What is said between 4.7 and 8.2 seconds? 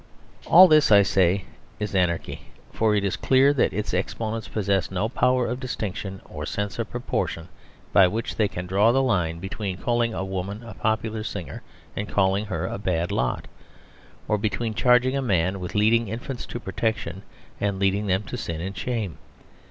no power of distinction, or sense of proportion, by